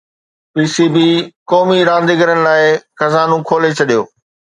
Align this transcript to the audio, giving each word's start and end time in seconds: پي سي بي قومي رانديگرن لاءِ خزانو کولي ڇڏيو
پي 0.53 0.63
سي 0.73 0.85
بي 0.93 1.07
قومي 1.49 1.79
رانديگرن 1.89 2.39
لاءِ 2.47 2.63
خزانو 2.99 3.37
کولي 3.47 3.71
ڇڏيو 3.77 4.01